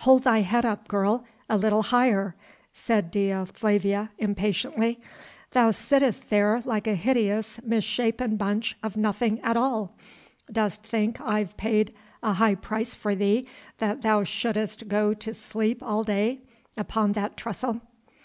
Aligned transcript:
"Hold 0.00 0.24
thy 0.24 0.40
head 0.40 0.64
up, 0.64 0.88
girl, 0.88 1.24
a 1.48 1.56
little 1.56 1.82
higher," 1.82 2.34
said 2.72 3.12
Dea 3.12 3.44
Flavia 3.44 4.10
impatiently; 4.18 5.00
"thou 5.52 5.70
sittest 5.70 6.30
there 6.30 6.60
like 6.64 6.88
a 6.88 6.96
hideous 6.96 7.60
misshapen 7.62 8.36
bunch 8.36 8.76
of 8.82 8.96
nothing 8.96 9.38
at 9.42 9.56
all. 9.56 9.94
Dost 10.50 10.82
think 10.84 11.20
I've 11.20 11.56
paid 11.56 11.94
a 12.24 12.32
high 12.32 12.56
price 12.56 12.96
for 12.96 13.14
thee 13.14 13.46
that 13.76 14.02
thou 14.02 14.24
shouldst 14.24 14.88
go 14.88 15.14
to 15.14 15.32
sleep 15.32 15.80
all 15.80 16.02
day 16.02 16.40
upon 16.76 17.12
that 17.12 17.36
trestle?" 17.36 17.80